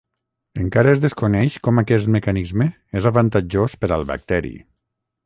Encara 0.61 0.89
es 0.93 1.01
desconeix 1.01 1.57
com 1.67 1.81
aquest 1.81 2.09
mecanisme 2.15 2.67
és 3.01 3.09
avantatjós 3.11 3.77
per 3.85 3.91
al 3.99 4.07
bacteri. 4.15 4.57